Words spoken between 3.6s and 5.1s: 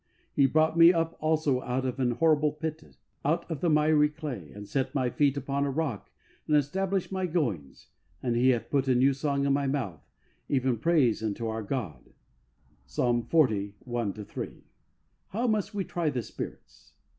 the miry clay, and set